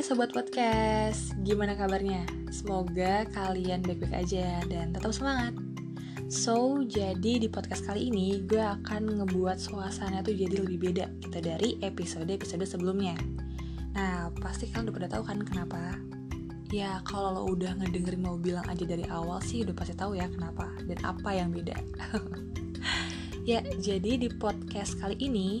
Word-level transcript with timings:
Hai 0.00 0.08
Sobat 0.08 0.32
Podcast, 0.32 1.36
gimana 1.44 1.76
kabarnya? 1.76 2.24
Semoga 2.48 3.28
kalian 3.36 3.84
baik-baik 3.84 4.24
aja 4.24 4.64
dan 4.64 4.96
tetap 4.96 5.12
semangat 5.12 5.52
So, 6.32 6.80
jadi 6.88 7.36
di 7.36 7.44
podcast 7.52 7.84
kali 7.84 8.08
ini 8.08 8.40
gue 8.48 8.64
akan 8.64 9.20
ngebuat 9.20 9.60
suasana 9.60 10.24
tuh 10.24 10.32
jadi 10.32 10.64
lebih 10.64 10.88
beda 10.88 11.04
gitu 11.20 11.44
dari 11.44 11.76
episode-episode 11.84 12.64
sebelumnya 12.64 13.12
Nah, 13.92 14.32
pasti 14.40 14.72
kalian 14.72 14.88
udah 14.88 14.96
pada 15.04 15.08
tahu 15.12 15.22
kan 15.28 15.38
kenapa? 15.44 15.92
Ya, 16.72 17.04
kalau 17.04 17.36
lo 17.36 17.52
udah 17.52 17.76
ngedengerin 17.76 18.24
mau 18.24 18.40
bilang 18.40 18.64
aja 18.72 18.88
dari 18.88 19.04
awal 19.04 19.44
sih 19.44 19.68
udah 19.68 19.76
pasti 19.76 19.92
tahu 20.00 20.16
ya 20.16 20.32
kenapa 20.32 20.64
dan 20.88 20.96
apa 21.04 21.28
yang 21.36 21.52
beda 21.52 21.76
Ya, 23.52 23.60
jadi 23.76 24.16
di 24.16 24.32
podcast 24.32 24.96
kali 24.96 25.20
ini 25.20 25.60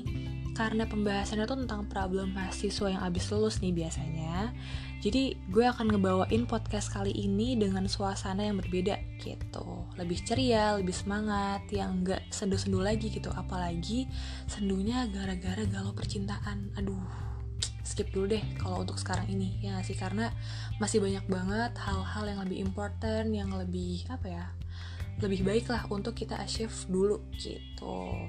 karena 0.52 0.84
pembahasannya 0.84 1.46
tuh 1.46 1.58
tentang 1.64 1.86
problem 1.86 2.34
mahasiswa 2.34 2.86
yang 2.90 3.02
abis 3.02 3.30
lulus 3.30 3.62
nih 3.62 3.74
biasanya. 3.74 4.52
Jadi 5.00 5.32
gue 5.48 5.64
akan 5.64 5.96
ngebawain 5.96 6.44
podcast 6.44 6.92
kali 6.92 7.14
ini 7.16 7.56
dengan 7.56 7.88
suasana 7.88 8.44
yang 8.44 8.60
berbeda 8.60 9.00
gitu. 9.16 9.88
Lebih 9.96 10.20
ceria, 10.28 10.76
lebih 10.76 10.92
semangat 10.92 11.64
yang 11.72 12.04
gak 12.04 12.20
sendu-sendu 12.28 12.84
lagi 12.84 13.08
gitu. 13.08 13.32
Apalagi 13.32 14.04
sendunya 14.44 15.08
gara-gara 15.08 15.64
galau 15.64 15.96
percintaan. 15.96 16.76
Aduh 16.76 17.00
skip 17.80 18.14
dulu 18.14 18.30
deh 18.38 18.44
kalau 18.54 18.86
untuk 18.86 19.00
sekarang 19.00 19.26
ini 19.32 19.56
ya 19.64 19.80
gak 19.80 19.88
sih? 19.88 19.96
Karena 19.96 20.28
masih 20.76 21.00
banyak 21.00 21.24
banget 21.26 21.72
hal-hal 21.80 22.24
yang 22.28 22.40
lebih 22.44 22.58
important 22.60 23.32
yang 23.32 23.50
lebih 23.56 24.04
apa 24.12 24.26
ya 24.28 24.46
lebih 25.20 25.44
baik 25.44 25.68
lah 25.68 25.84
untuk 25.92 26.16
kita 26.16 26.40
achieve 26.40 26.72
dulu 26.88 27.20
gitu. 27.36 28.24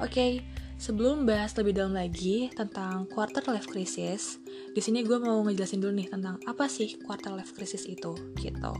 Oke 0.00 0.10
okay, 0.10 0.32
Sebelum 0.80 1.28
bahas 1.28 1.52
lebih 1.60 1.76
dalam 1.76 1.92
lagi 1.92 2.48
tentang 2.56 3.04
quarter 3.12 3.44
life 3.52 3.68
crisis, 3.68 4.40
di 4.72 4.80
sini 4.80 5.04
gue 5.04 5.20
mau 5.20 5.44
ngejelasin 5.44 5.76
dulu 5.76 5.92
nih 5.92 6.08
tentang 6.08 6.40
apa 6.48 6.72
sih 6.72 6.96
quarter 7.04 7.36
life 7.36 7.52
crisis 7.52 7.84
itu, 7.84 8.16
gitu. 8.40 8.72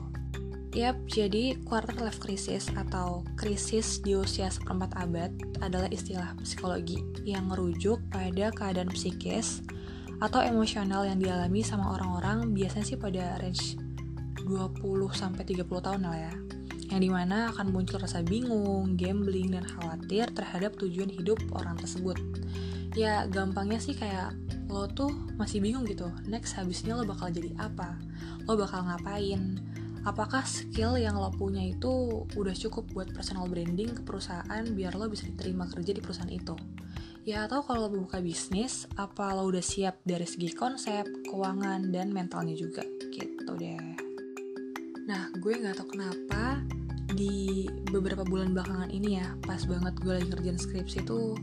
Yap, 0.72 0.96
jadi 1.12 1.60
quarter 1.68 1.92
life 2.00 2.16
crisis 2.16 2.72
atau 2.72 3.20
krisis 3.36 4.00
di 4.00 4.16
usia 4.16 4.48
seperempat 4.48 4.96
abad 4.96 5.28
adalah 5.60 5.92
istilah 5.92 6.32
psikologi 6.40 7.04
yang 7.28 7.44
merujuk 7.52 8.00
pada 8.08 8.48
keadaan 8.48 8.88
psikis 8.88 9.60
atau 10.24 10.40
emosional 10.40 11.04
yang 11.04 11.20
dialami 11.20 11.60
sama 11.60 12.00
orang-orang 12.00 12.56
biasanya 12.56 12.96
sih 12.96 12.96
pada 12.96 13.36
range 13.44 13.76
20 14.48 14.80
sampai 15.12 15.44
30 15.44 15.68
tahun 15.68 16.00
lah 16.00 16.16
ya 16.16 16.32
yang 16.90 17.00
di 17.00 17.10
mana 17.10 17.54
akan 17.54 17.70
muncul 17.70 18.02
rasa 18.02 18.20
bingung, 18.26 18.98
gambling, 18.98 19.54
dan 19.54 19.62
khawatir 19.62 20.26
terhadap 20.34 20.74
tujuan 20.76 21.06
hidup 21.06 21.38
orang 21.54 21.78
tersebut. 21.78 22.18
Ya 22.98 23.30
gampangnya 23.30 23.78
sih 23.78 23.94
kayak 23.94 24.34
lo 24.66 24.90
tuh 24.90 25.10
masih 25.38 25.62
bingung 25.62 25.86
gitu, 25.86 26.10
next 26.26 26.58
habisnya 26.58 26.98
lo 26.98 27.06
bakal 27.06 27.30
jadi 27.30 27.54
apa? 27.62 27.94
Lo 28.50 28.58
bakal 28.58 28.86
ngapain? 28.86 29.62
Apakah 30.02 30.42
skill 30.42 30.96
yang 30.98 31.14
lo 31.14 31.30
punya 31.30 31.62
itu 31.62 32.24
udah 32.34 32.54
cukup 32.56 32.88
buat 32.90 33.08
personal 33.14 33.46
branding 33.46 33.94
ke 33.94 34.02
perusahaan 34.02 34.64
biar 34.64 34.98
lo 34.98 35.06
bisa 35.06 35.28
diterima 35.30 35.70
kerja 35.70 35.94
di 35.94 36.02
perusahaan 36.02 36.32
itu? 36.32 36.58
Ya 37.28 37.44
atau 37.44 37.60
kalau 37.62 37.86
lo 37.86 37.90
buka 37.92 38.18
bisnis, 38.18 38.88
apa 38.96 39.36
lo 39.36 39.46
udah 39.46 39.60
siap 39.60 40.00
dari 40.02 40.24
segi 40.24 40.56
konsep, 40.56 41.04
keuangan, 41.28 41.92
dan 41.92 42.10
mentalnya 42.16 42.56
juga? 42.56 42.80
Gitu 43.12 43.52
deh. 43.60 44.10
Nah, 45.04 45.28
gue 45.36 45.52
gak 45.58 45.76
tau 45.76 45.90
kenapa 45.90 46.64
di 47.16 47.66
beberapa 47.90 48.22
bulan 48.22 48.54
belakangan 48.54 48.90
ini 48.92 49.18
ya 49.18 49.34
pas 49.46 49.64
banget 49.66 49.94
gue 50.00 50.12
lagi 50.20 50.26
ngerjain 50.30 50.60
skripsi 50.60 50.98
tuh 51.06 51.34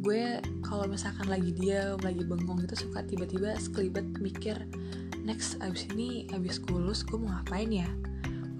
gue 0.00 0.40
kalau 0.64 0.88
misalkan 0.88 1.28
lagi 1.28 1.52
dia 1.52 1.96
lagi 2.00 2.24
bengong 2.24 2.64
gitu 2.64 2.88
suka 2.88 3.04
tiba-tiba 3.04 3.52
sekelibet 3.60 4.08
mikir 4.16 4.56
next 5.24 5.60
abis 5.60 5.86
ini 5.92 6.24
abis 6.32 6.60
gue 6.64 6.76
lulus 6.76 7.04
gue 7.04 7.20
mau 7.20 7.30
ngapain 7.40 7.70
ya? 7.70 7.88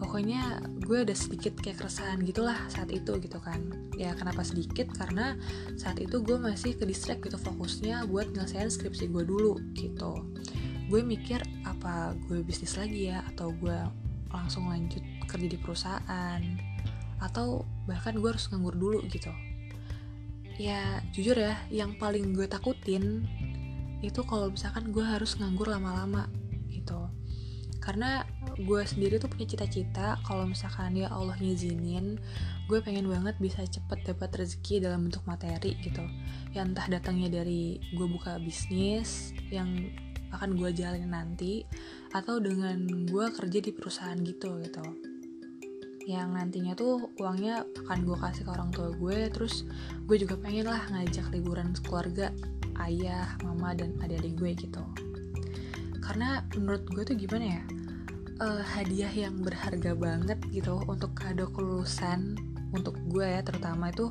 Pokoknya 0.00 0.64
gue 0.80 1.04
ada 1.04 1.12
sedikit 1.12 1.52
kayak 1.60 1.84
keresahan 1.84 2.24
gitulah 2.24 2.56
saat 2.72 2.88
itu 2.88 3.20
gitu 3.20 3.36
kan. 3.36 3.60
Ya 4.00 4.16
kenapa 4.16 4.40
sedikit? 4.40 4.88
Karena 4.96 5.36
saat 5.76 6.00
itu 6.00 6.24
gue 6.24 6.40
masih 6.40 6.72
ke 6.72 6.88
distract 6.88 7.20
gitu 7.20 7.36
fokusnya 7.36 8.08
buat 8.08 8.32
nyelesain 8.32 8.72
skripsi 8.72 9.12
gue 9.12 9.28
dulu 9.28 9.60
gitu. 9.76 10.24
Gue 10.88 11.04
mikir 11.04 11.44
apa 11.68 12.16
gue 12.28 12.40
bisnis 12.40 12.80
lagi 12.80 13.12
ya? 13.12 13.20
Atau 13.28 13.52
gue 13.60 13.76
langsung 14.32 14.72
lanjut 14.72 15.04
kerja 15.30 15.46
di 15.46 15.58
perusahaan. 15.58 16.40
Atau 17.22 17.62
bahkan 17.86 18.18
gue 18.18 18.26
harus 18.26 18.50
nganggur 18.50 18.74
dulu 18.74 18.98
gitu. 19.06 19.30
Ya 20.58 21.00
jujur 21.14 21.38
ya 21.38 21.54
yang 21.70 21.96
paling 21.96 22.34
gue 22.34 22.50
takutin 22.50 23.24
itu 24.00 24.20
kalau 24.24 24.50
misalkan 24.50 24.90
gue 24.90 25.04
harus 25.04 25.38
nganggur 25.38 25.70
lama-lama 25.70 26.26
gitu. 26.68 27.06
Karena 27.80 28.28
gue 28.60 28.82
sendiri 28.84 29.16
tuh 29.16 29.32
punya 29.32 29.48
cita-cita 29.48 30.20
kalau 30.28 30.44
misalkan 30.44 31.00
ya 31.00 31.08
Allah 31.08 31.36
ngizinin 31.40 32.20
gue 32.68 32.78
pengen 32.84 33.08
banget 33.08 33.40
bisa 33.40 33.64
cepet 33.64 34.04
dapat 34.04 34.30
rezeki 34.36 34.84
dalam 34.84 35.08
bentuk 35.08 35.24
materi 35.24 35.80
gitu. 35.80 36.04
Ya 36.52 36.66
entah 36.66 36.88
datangnya 36.88 37.40
dari 37.40 37.80
gue 37.96 38.06
buka 38.08 38.36
bisnis 38.36 39.32
yang 39.48 39.90
akan 40.30 40.54
gue 40.54 40.70
jalanin 40.70 41.10
nanti 41.10 41.66
atau 42.14 42.38
dengan 42.38 42.78
gue 43.06 43.26
kerja 43.34 43.58
di 43.58 43.70
perusahaan 43.74 44.18
gitu 44.22 44.62
gitu 44.62 45.09
yang 46.08 46.32
nantinya 46.32 46.72
tuh 46.72 47.12
uangnya 47.20 47.64
akan 47.84 48.08
gue 48.08 48.16
kasih 48.16 48.42
ke 48.48 48.50
orang 48.50 48.70
tua 48.72 48.88
gue 48.96 49.28
terus 49.28 49.68
gue 50.08 50.16
juga 50.16 50.34
pengen 50.40 50.68
lah 50.68 50.80
ngajak 50.90 51.28
liburan 51.32 51.76
keluarga 51.84 52.32
ayah 52.80 53.28
mama 53.44 53.76
dan 53.76 53.92
adik-adik 54.00 54.34
gue 54.40 54.50
gitu. 54.56 54.82
Karena 56.00 56.42
menurut 56.56 56.88
gue 56.90 57.02
tuh 57.04 57.16
gimana 57.16 57.60
ya 57.60 57.62
uh, 58.40 58.62
hadiah 58.64 59.12
yang 59.12 59.38
berharga 59.44 59.92
banget 59.94 60.40
gitu 60.50 60.80
untuk 60.88 61.12
kado 61.12 61.46
kelulusan 61.52 62.34
untuk 62.72 62.96
gue 63.12 63.26
ya 63.26 63.44
terutama 63.44 63.92
itu 63.92 64.08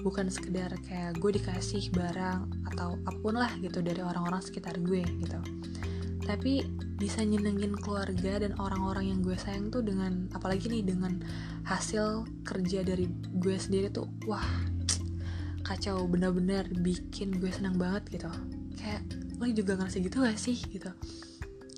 bukan 0.00 0.30
sekedar 0.30 0.70
kayak 0.86 1.18
gue 1.18 1.30
dikasih 1.34 1.90
barang 1.90 2.46
atau 2.74 2.94
apa 3.02 3.18
pun 3.18 3.34
lah 3.34 3.50
gitu 3.58 3.82
dari 3.82 4.00
orang-orang 4.00 4.40
sekitar 4.40 4.78
gue 4.80 5.02
gitu. 5.20 5.38
Tapi 6.24 6.64
bisa 6.98 7.22
nyenengin 7.22 7.78
keluarga 7.78 8.42
dan 8.42 8.58
orang-orang 8.58 9.14
yang 9.14 9.20
gue 9.22 9.38
sayang 9.38 9.70
tuh 9.70 9.86
dengan 9.86 10.26
apalagi 10.34 10.66
nih 10.66 10.82
dengan 10.82 11.22
hasil 11.62 12.26
kerja 12.42 12.82
dari 12.82 13.06
gue 13.38 13.54
sendiri 13.54 13.86
tuh 13.94 14.10
wah 14.26 14.42
kacau 15.62 16.10
bener-bener 16.10 16.66
bikin 16.82 17.38
gue 17.38 17.54
senang 17.54 17.78
banget 17.78 18.18
gitu. 18.18 18.30
Kayak 18.74 19.02
lo 19.38 19.46
juga 19.54 19.78
ngerasa 19.78 19.98
gitu 20.02 20.16
gak 20.26 20.40
sih 20.40 20.58
gitu? 20.58 20.90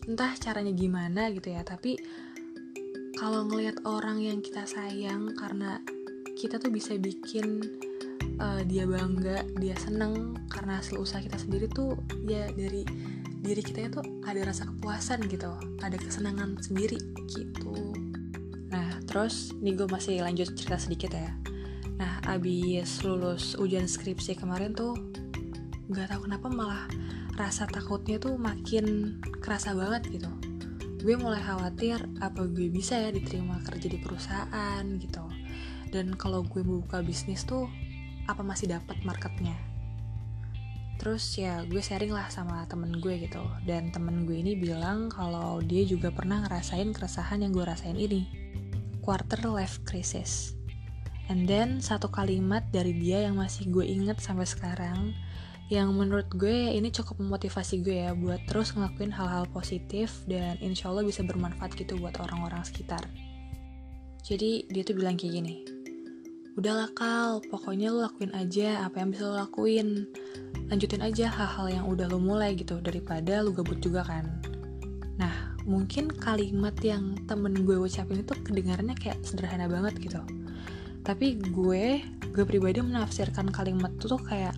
Entah 0.09 0.33
caranya 0.41 0.73
gimana 0.73 1.29
gitu 1.29 1.53
ya 1.53 1.61
tapi 1.61 2.01
kalau 3.21 3.45
ngelihat 3.45 3.85
orang 3.85 4.25
yang 4.25 4.41
kita 4.41 4.65
sayang 4.65 5.37
karena 5.37 5.85
kita 6.41 6.57
tuh 6.57 6.73
bisa 6.73 6.97
bikin 6.97 7.61
uh, 8.41 8.63
dia 8.65 8.85
bangga 8.87 9.45
dia 9.57 9.77
seneng. 9.77 10.37
Karena 10.51 10.79
hasil 10.81 11.01
usaha 11.01 11.21
kita 11.21 11.39
sendiri 11.41 11.67
tuh 11.71 11.97
ya 12.27 12.49
dari 12.53 12.85
diri 13.41 13.63
kita 13.65 13.89
itu 13.89 14.01
ada 14.29 14.45
rasa 14.45 14.69
kepuasan 14.69 15.25
gitu 15.33 15.49
ada 15.81 15.97
kesenangan 15.97 16.61
sendiri 16.61 17.01
gitu. 17.33 17.97
Nah 18.69 19.01
terus 19.09 19.57
nih 19.59 19.81
gue 19.81 19.89
masih 19.89 20.21
lanjut 20.21 20.53
cerita 20.53 20.77
sedikit 20.77 21.17
ya. 21.17 21.33
Nah 21.97 22.21
abis 22.29 23.01
lulus 23.01 23.57
ujian 23.57 23.89
skripsi 23.89 24.37
kemarin 24.37 24.77
tuh 24.77 24.93
nggak 25.91 26.13
tahu 26.13 26.29
kenapa 26.29 26.47
malah 26.53 26.85
rasa 27.35 27.65
takutnya 27.65 28.21
tuh 28.21 28.37
makin 28.37 29.17
kerasa 29.41 29.73
banget 29.73 30.21
gitu. 30.21 30.31
Gue 31.01 31.17
mulai 31.17 31.41
khawatir 31.41 31.97
apa 32.21 32.45
gue 32.45 32.69
bisa 32.69 33.01
ya 33.01 33.09
diterima 33.09 33.57
kerja 33.65 33.89
di 33.89 33.97
perusahaan 33.97 34.85
gitu. 35.01 35.25
Dan 35.91 36.13
kalau 36.15 36.45
gue 36.45 36.61
buka 36.61 37.01
bisnis 37.01 37.49
tuh 37.49 37.67
apa 38.33 38.47
masih 38.47 38.71
dapat 38.71 38.99
marketnya? 39.03 39.59
Terus 41.01 41.33
ya 41.41 41.65
gue 41.65 41.81
sharing 41.81 42.13
lah 42.13 42.29
sama 42.29 42.69
temen 42.69 43.01
gue 43.01 43.25
gitu. 43.25 43.41
Dan 43.65 43.89
temen 43.89 44.29
gue 44.29 44.37
ini 44.37 44.53
bilang 44.53 45.09
kalau 45.09 45.65
dia 45.65 45.89
juga 45.89 46.13
pernah 46.13 46.45
ngerasain 46.45 46.93
keresahan 46.93 47.41
yang 47.41 47.57
gue 47.57 47.65
rasain 47.65 47.97
ini. 47.97 48.29
Quarter 49.01 49.49
life 49.49 49.81
crisis. 49.89 50.53
And 51.33 51.49
then 51.49 51.81
satu 51.81 52.13
kalimat 52.13 52.69
dari 52.69 52.93
dia 52.93 53.25
yang 53.25 53.41
masih 53.41 53.73
gue 53.73 53.87
inget 53.87 54.21
sampai 54.21 54.45
sekarang 54.45 55.17
yang 55.71 55.95
menurut 55.95 56.27
gue 56.35 56.75
ini 56.75 56.91
cukup 56.91 57.23
memotivasi 57.23 57.81
gue 57.87 58.05
ya 58.05 58.13
buat 58.13 58.43
terus 58.51 58.75
ngelakuin 58.75 59.15
hal-hal 59.15 59.47
positif 59.55 60.27
dan 60.27 60.59
insya 60.59 60.91
Allah 60.91 61.07
bisa 61.07 61.23
bermanfaat 61.23 61.79
gitu 61.79 61.95
buat 61.97 62.19
orang-orang 62.19 62.67
sekitar. 62.67 63.07
Jadi 64.27 64.67
dia 64.67 64.83
tuh 64.83 64.99
bilang 64.99 65.15
kayak 65.15 65.39
gini 65.39 65.70
udahlah 66.61 66.93
kal. 66.93 67.41
Pokoknya 67.49 67.89
lo 67.89 68.05
lakuin 68.05 68.37
aja 68.37 68.85
apa 68.85 69.01
yang 69.01 69.17
bisa 69.17 69.33
lo 69.33 69.41
lakuin. 69.41 70.05
Lanjutin 70.69 71.01
aja 71.01 71.33
hal-hal 71.33 71.81
yang 71.81 71.85
udah 71.89 72.07
lo 72.13 72.21
mulai 72.21 72.53
gitu 72.53 72.79
daripada 72.85 73.41
lo 73.41 73.51
gabut 73.57 73.81
juga 73.81 74.05
kan. 74.05 74.29
Nah 75.17 75.57
mungkin 75.65 76.13
kalimat 76.13 76.77
yang 76.85 77.17
temen 77.25 77.65
gue 77.65 77.81
ucapin 77.81 78.21
itu 78.21 78.37
kedengarannya 78.45 78.95
kayak 78.95 79.19
sederhana 79.25 79.67
banget 79.67 79.97
gitu. 79.99 80.21
Tapi 81.01 81.41
gue 81.41 82.05
gue 82.31 82.45
pribadi 82.47 82.79
menafsirkan 82.85 83.49
kalimat 83.51 83.91
itu 83.97 84.07
tuh 84.13 84.23
kayak 84.23 84.55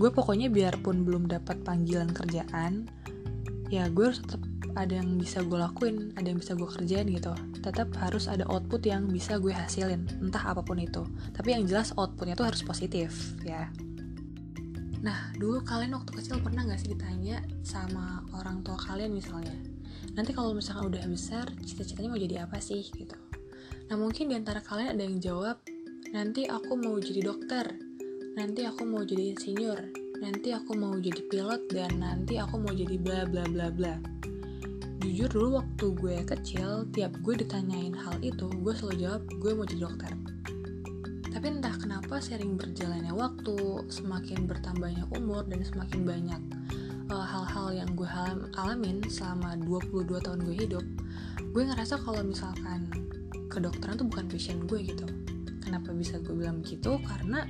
gue 0.00 0.08
pokoknya 0.08 0.48
biarpun 0.48 1.04
belum 1.04 1.28
dapat 1.28 1.60
panggilan 1.60 2.10
kerjaan 2.10 2.88
ya 3.70 3.86
gue 3.92 4.10
harus 4.10 4.24
tetap 4.24 4.42
ada 4.74 4.98
yang 4.98 5.18
bisa 5.18 5.44
gue 5.44 5.58
lakuin 5.58 6.10
ada 6.18 6.26
yang 6.30 6.38
bisa 6.40 6.56
gue 6.56 6.66
kerjain 6.66 7.06
gitu 7.10 7.30
tetap 7.60 7.92
harus 8.00 8.26
ada 8.26 8.44
output 8.48 8.82
yang 8.84 9.08
bisa 9.08 9.36
gue 9.36 9.52
hasilin 9.52 10.08
entah 10.20 10.52
apa 10.52 10.64
pun 10.64 10.80
itu. 10.80 11.04
Tapi 11.36 11.56
yang 11.56 11.64
jelas 11.68 11.92
outputnya 11.96 12.34
tuh 12.34 12.48
harus 12.48 12.64
positif 12.64 13.36
ya. 13.44 13.68
Nah 15.00 15.32
dulu 15.36 15.64
kalian 15.64 15.96
waktu 15.96 16.12
kecil 16.12 16.40
pernah 16.44 16.64
gak 16.68 16.80
sih 16.80 16.92
ditanya 16.92 17.40
sama 17.64 18.24
orang 18.36 18.60
tua 18.60 18.76
kalian 18.76 19.12
misalnya 19.12 19.52
nanti 20.16 20.34
kalau 20.34 20.56
misalkan 20.56 20.90
udah 20.90 21.04
besar 21.06 21.46
cita-citanya 21.64 22.08
mau 22.12 22.20
jadi 22.20 22.36
apa 22.44 22.60
sih? 22.60 22.84
Gitu. 22.84 23.16
Nah 23.88 23.96
mungkin 23.96 24.28
di 24.28 24.34
antara 24.36 24.60
kalian 24.60 24.96
ada 24.96 25.02
yang 25.04 25.20
jawab 25.20 25.56
nanti 26.10 26.50
aku 26.50 26.74
mau 26.74 26.98
jadi 26.98 27.22
dokter 27.22 27.70
nanti 28.34 28.66
aku 28.66 28.82
mau 28.86 29.02
jadi 29.06 29.34
insinyur 29.34 29.78
nanti 30.20 30.52
aku 30.52 30.76
mau 30.76 30.94
jadi 30.98 31.22
pilot 31.26 31.70
dan 31.72 32.02
nanti 32.02 32.36
aku 32.36 32.60
mau 32.60 32.74
jadi 32.74 32.96
bla 33.00 33.24
bla 33.24 33.46
bla 33.46 33.70
bla 33.72 33.94
jujur 35.00 35.28
dulu 35.32 35.48
waktu 35.64 35.86
gue 35.96 36.16
kecil 36.28 36.84
tiap 36.92 37.16
gue 37.24 37.34
ditanyain 37.40 37.96
hal 37.96 38.20
itu 38.20 38.46
gue 38.60 38.72
selalu 38.76 38.96
jawab 39.00 39.22
gue 39.40 39.52
mau 39.56 39.66
jadi 39.66 39.82
dokter. 39.88 40.12
Tapi 41.30 41.46
entah 41.46 41.72
kenapa 41.80 42.20
sering 42.20 42.60
berjalannya 42.60 43.16
waktu 43.16 43.56
semakin 43.88 44.44
bertambahnya 44.44 45.08
umur 45.16 45.48
dan 45.48 45.64
semakin 45.64 46.00
banyak 46.04 46.42
uh, 47.08 47.24
hal-hal 47.24 47.72
yang 47.72 47.90
gue 47.96 48.08
alamin 48.60 49.00
selama 49.08 49.56
22 49.64 50.20
tahun 50.20 50.40
gue 50.44 50.56
hidup 50.68 50.84
gue 51.50 51.62
ngerasa 51.66 51.98
kalau 52.06 52.22
misalkan 52.22 52.86
kedokteran 53.50 53.98
tuh 53.98 54.06
bukan 54.06 54.30
passion 54.30 54.62
gue 54.70 54.86
gitu. 54.86 55.06
Kenapa 55.60 55.90
bisa 55.90 56.22
gue 56.22 56.34
bilang 56.34 56.62
begitu? 56.62 56.94
Karena 57.02 57.42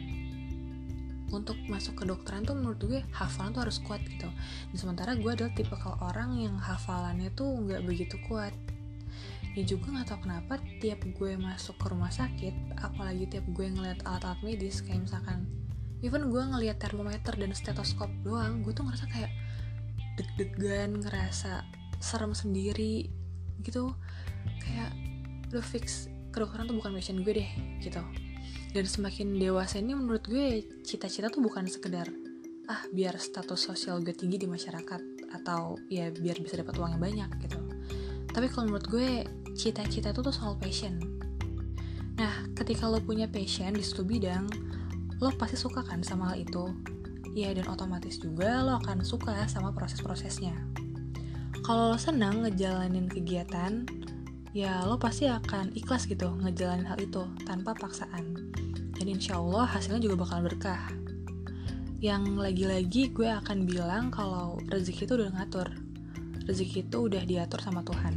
untuk 1.30 1.56
masuk 1.70 2.02
ke 2.02 2.04
dokteran 2.06 2.42
tuh 2.42 2.58
menurut 2.58 2.80
gue 2.82 3.00
hafalan 3.14 3.54
tuh 3.54 3.62
harus 3.66 3.78
kuat 3.82 4.02
gitu. 4.06 4.28
Dan 4.70 4.76
sementara 4.76 5.14
gue 5.14 5.30
adalah 5.30 5.52
tipe 5.54 5.72
kalau 5.74 5.96
orang 6.02 6.36
yang 6.38 6.56
hafalannya 6.58 7.30
tuh 7.32 7.46
nggak 7.66 7.82
begitu 7.86 8.18
kuat. 8.26 8.52
Ya 9.54 9.62
juga 9.66 9.90
nggak 9.90 10.06
tahu 10.10 10.18
kenapa 10.26 10.62
tiap 10.78 11.02
gue 11.02 11.32
masuk 11.34 11.74
ke 11.78 11.86
rumah 11.90 12.10
sakit 12.10 12.54
apalagi 12.78 13.26
tiap 13.26 13.46
gue 13.50 13.66
ngeliat 13.66 13.98
alat-alat 14.06 14.38
medis 14.46 14.78
kayak 14.78 15.10
misalkan 15.10 15.42
even 16.06 16.30
gue 16.30 16.38
ngeliat 16.38 16.78
termometer 16.78 17.34
dan 17.34 17.50
stetoskop 17.50 18.10
doang 18.22 18.62
gue 18.62 18.70
tuh 18.70 18.86
ngerasa 18.86 19.10
kayak 19.10 19.32
deg-degan 20.14 21.02
ngerasa 21.02 21.66
serem 21.98 22.30
sendiri 22.34 23.10
gitu. 23.66 23.90
Kayak 24.62 24.94
udah 25.50 25.66
fix 25.66 26.06
kedokteran 26.30 26.70
tuh 26.70 26.78
bukan 26.78 26.94
passion 26.94 27.26
gue 27.26 27.42
deh 27.42 27.50
gitu 27.82 27.98
dan 28.70 28.86
semakin 28.86 29.34
dewasa 29.34 29.82
ini 29.82 29.98
menurut 29.98 30.22
gue 30.30 30.62
cita-cita 30.86 31.26
tuh 31.26 31.42
bukan 31.42 31.66
sekedar 31.66 32.06
ah 32.70 32.82
biar 32.94 33.18
status 33.18 33.58
sosial 33.58 33.98
gue 33.98 34.14
tinggi 34.14 34.38
di 34.38 34.46
masyarakat 34.46 35.02
atau 35.34 35.74
ya 35.90 36.10
biar 36.14 36.38
bisa 36.38 36.62
dapat 36.62 36.78
uang 36.78 36.94
yang 36.94 37.02
banyak 37.02 37.30
gitu. 37.42 37.58
Tapi 38.30 38.46
kalau 38.46 38.70
menurut 38.70 38.86
gue 38.86 39.08
cita-cita 39.58 40.14
itu 40.14 40.22
tuh 40.22 40.34
soal 40.34 40.54
passion. 40.54 41.02
Nah 42.14 42.46
ketika 42.54 42.86
lo 42.86 43.02
punya 43.02 43.26
passion 43.26 43.74
di 43.74 43.82
suatu 43.82 44.06
bidang 44.06 44.46
lo 45.18 45.34
pasti 45.34 45.58
suka 45.58 45.82
kan 45.82 46.06
sama 46.06 46.30
hal 46.32 46.46
itu? 46.46 46.70
Ya 47.34 47.50
dan 47.54 47.66
otomatis 47.66 48.22
juga 48.22 48.62
lo 48.62 48.78
akan 48.78 49.02
suka 49.02 49.50
sama 49.50 49.74
proses-prosesnya. 49.74 50.54
Kalau 51.66 51.94
lo 51.94 51.98
senang 51.98 52.46
ngejalanin 52.46 53.10
kegiatan 53.10 53.86
ya 54.50 54.82
lo 54.82 54.98
pasti 54.98 55.30
akan 55.30 55.70
ikhlas 55.78 56.10
gitu 56.10 56.26
ngejalanin 56.42 56.86
hal 56.90 56.98
itu 56.98 57.22
tanpa 57.46 57.74
paksaan. 57.78 58.50
Dan 58.98 59.06
insya 59.06 59.38
Allah 59.38 59.64
hasilnya 59.70 60.02
juga 60.02 60.26
bakal 60.26 60.44
berkah. 60.44 60.90
Yang 62.02 62.24
lagi-lagi 62.36 63.12
gue 63.14 63.28
akan 63.28 63.64
bilang 63.64 64.10
kalau 64.10 64.58
rezeki 64.68 65.06
itu 65.06 65.14
udah 65.20 65.30
ngatur. 65.36 65.68
Rezeki 66.48 66.88
itu 66.90 66.96
udah 67.06 67.22
diatur 67.24 67.60
sama 67.62 67.86
Tuhan. 67.86 68.14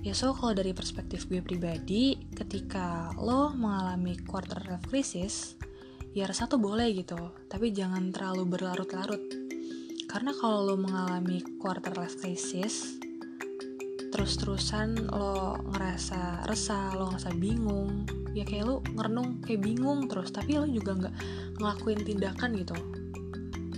Ya 0.00 0.16
so 0.16 0.32
kalau 0.32 0.56
dari 0.56 0.72
perspektif 0.72 1.28
gue 1.28 1.44
pribadi 1.44 2.16
ketika 2.32 3.12
lo 3.20 3.52
mengalami 3.52 4.16
quarter 4.24 4.64
life 4.64 4.88
crisis 4.88 5.60
ya 6.16 6.24
rasa 6.24 6.48
tuh 6.48 6.56
boleh 6.56 6.88
gitu 6.96 7.20
tapi 7.52 7.68
jangan 7.68 8.08
terlalu 8.08 8.48
berlarut-larut. 8.48 9.20
Karena 10.08 10.32
kalau 10.32 10.72
lo 10.72 10.76
mengalami 10.80 11.44
quarter 11.60 11.92
life 12.00 12.16
crisis 12.16 12.96
terus-terusan 14.20 15.08
lo 15.16 15.56
ngerasa 15.72 16.44
resah, 16.44 16.92
lo 16.92 17.08
ngerasa 17.08 17.32
bingung, 17.40 18.04
ya 18.36 18.44
kayak 18.44 18.68
lo 18.68 18.84
ngerenung 18.92 19.40
kayak 19.40 19.64
bingung 19.64 20.12
terus, 20.12 20.28
tapi 20.28 20.60
lo 20.60 20.68
juga 20.68 20.92
nggak 20.92 21.14
ngelakuin 21.56 22.04
tindakan 22.04 22.52
gitu. 22.52 22.76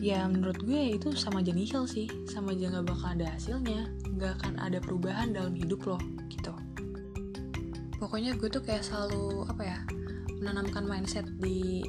Ya 0.03 0.27
menurut 0.27 0.59
gue 0.67 0.99
itu 0.99 1.15
sama 1.15 1.47
aja 1.47 1.55
nihil 1.55 1.87
sih, 1.87 2.11
sama 2.27 2.59
aja 2.59 2.75
nggak 2.75 2.91
bakal 2.91 3.15
ada 3.15 3.31
hasilnya, 3.39 3.87
nggak 4.19 4.43
akan 4.43 4.59
ada 4.59 4.83
perubahan 4.83 5.31
dalam 5.31 5.55
hidup 5.55 5.79
lo 5.87 6.03
gitu. 6.27 6.51
Pokoknya 8.03 8.35
gue 8.35 8.51
tuh 8.51 8.67
kayak 8.67 8.83
selalu 8.83 9.47
apa 9.47 9.63
ya 9.63 9.79
menanamkan 10.43 10.83
mindset 10.91 11.31
di 11.39 11.87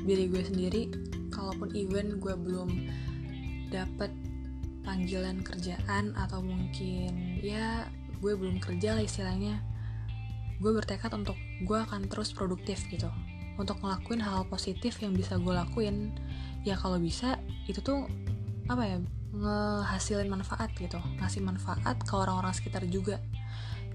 diri 0.00 0.32
gue 0.32 0.40
sendiri, 0.48 0.88
kalaupun 1.28 1.76
even 1.76 2.16
gue 2.24 2.32
belum 2.32 2.88
dapet 3.68 4.08
panggilan 4.86 5.42
kerjaan 5.42 6.14
atau 6.14 6.38
mungkin 6.38 7.35
ya 7.46 7.86
gue 8.18 8.32
belum 8.34 8.58
kerja 8.58 8.98
lah 8.98 9.04
istilahnya. 9.06 9.62
Gue 10.58 10.72
bertekad 10.74 11.12
untuk 11.14 11.38
gue 11.62 11.78
akan 11.78 12.10
terus 12.10 12.34
produktif 12.34 12.82
gitu. 12.90 13.06
Untuk 13.56 13.78
ngelakuin 13.80 14.20
hal 14.20 14.44
positif 14.50 14.98
yang 14.98 15.14
bisa 15.14 15.38
gue 15.38 15.54
lakuin. 15.54 16.10
Ya 16.66 16.74
kalau 16.74 16.98
bisa 16.98 17.38
itu 17.70 17.78
tuh 17.78 18.10
apa 18.66 18.82
ya 18.82 18.96
ngehasilin 19.36 20.26
manfaat 20.26 20.74
gitu. 20.74 20.98
Ngasih 21.22 21.44
manfaat 21.44 22.02
ke 22.02 22.14
orang-orang 22.16 22.50
sekitar 22.56 22.82
juga. 22.88 23.22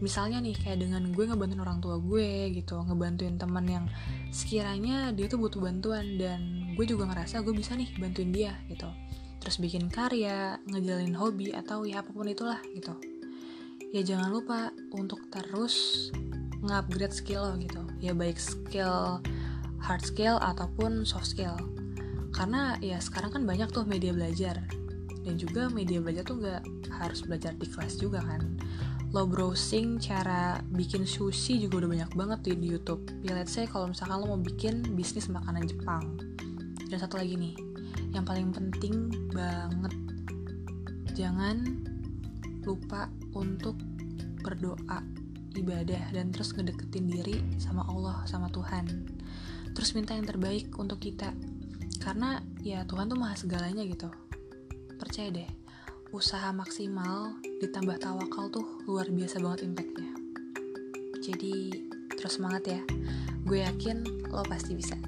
Misalnya 0.01 0.41
nih 0.41 0.57
kayak 0.57 0.81
dengan 0.81 1.13
gue 1.13 1.29
ngebantuin 1.29 1.61
orang 1.61 1.77
tua 1.77 2.01
gue 2.01 2.49
gitu 2.57 2.73
ngebantuin 2.73 3.37
teman 3.37 3.65
yang 3.69 3.85
sekiranya 4.33 5.13
dia 5.13 5.29
tuh 5.29 5.37
butuh 5.37 5.61
bantuan 5.61 6.17
dan 6.17 6.73
gue 6.73 6.85
juga 6.89 7.05
ngerasa 7.05 7.45
gue 7.45 7.53
bisa 7.53 7.77
nih 7.77 7.89
bantuin 8.01 8.33
dia 8.33 8.57
gitu. 8.65 8.89
Terus 9.41 9.57
bikin 9.61 9.89
karya, 9.93 10.57
ngejalin 10.69 11.17
hobi 11.17 11.53
atau 11.53 11.85
ya 11.85 12.01
apa 12.01 12.09
pun 12.13 12.25
itulah 12.29 12.61
gitu. 12.73 12.93
Ya 13.91 14.07
jangan 14.07 14.31
lupa 14.31 14.71
untuk 14.95 15.19
terus 15.27 16.07
nge-upgrade 16.63 17.11
skill 17.11 17.43
lo 17.43 17.59
gitu. 17.59 17.83
Ya 17.99 18.15
baik 18.15 18.39
skill 18.39 19.19
hard 19.83 20.03
skill 20.07 20.39
ataupun 20.39 21.03
soft 21.03 21.27
skill. 21.27 21.59
Karena 22.31 22.79
ya 22.79 23.03
sekarang 23.03 23.35
kan 23.35 23.43
banyak 23.43 23.67
tuh 23.67 23.83
media 23.83 24.15
belajar. 24.15 24.63
Dan 25.27 25.35
juga 25.35 25.67
media 25.67 25.99
belajar 25.99 26.23
tuh 26.23 26.39
gak 26.39 26.63
harus 27.03 27.19
belajar 27.27 27.51
di 27.59 27.67
kelas 27.67 27.99
juga 27.99 28.23
kan. 28.23 28.55
Lo 29.11 29.27
browsing 29.27 29.99
cara 29.99 30.63
bikin 30.71 31.03
sushi 31.03 31.59
juga 31.59 31.83
udah 31.83 31.91
banyak 31.91 32.11
banget 32.15 32.39
tuh 32.47 32.55
di 32.55 32.71
YouTube. 32.71 33.03
Ya 33.27 33.35
let's 33.35 33.51
say 33.51 33.67
kalau 33.67 33.91
misalkan 33.91 34.23
lo 34.23 34.31
mau 34.31 34.39
bikin 34.39 34.87
bisnis 34.95 35.27
makanan 35.27 35.67
Jepang. 35.67 36.15
Dan 36.87 36.95
satu 36.95 37.19
lagi 37.19 37.35
nih, 37.35 37.59
yang 38.15 38.23
paling 38.23 38.55
penting 38.55 39.11
banget 39.35 39.91
jangan 41.11 41.83
lupa 42.63 43.11
untuk 43.35 43.77
berdoa 44.41 45.03
ibadah 45.55 46.15
dan 46.15 46.31
terus 46.31 46.55
ngedeketin 46.55 47.07
diri 47.11 47.37
sama 47.59 47.85
Allah 47.87 48.23
sama 48.27 48.47
Tuhan. 48.49 48.87
Terus 49.71 49.95
minta 49.95 50.15
yang 50.15 50.27
terbaik 50.27 50.71
untuk 50.75 50.99
kita. 50.99 51.31
Karena 52.01 52.41
ya 52.65 52.83
Tuhan 52.87 53.07
tuh 53.11 53.19
maha 53.19 53.35
segalanya 53.37 53.85
gitu. 53.85 54.09
Percaya 54.97 55.29
deh 55.31 55.49
usaha 56.11 56.51
maksimal 56.51 57.39
ditambah 57.63 57.95
tawakal 58.03 58.51
tuh 58.51 58.83
luar 58.83 59.07
biasa 59.07 59.39
banget 59.39 59.71
impactnya. 59.71 60.11
Jadi 61.23 61.87
terus 62.15 62.35
semangat 62.35 62.63
ya. 62.67 62.81
Gue 63.47 63.63
yakin 63.63 64.27
lo 64.27 64.43
pasti 64.43 64.75
bisa 64.75 64.99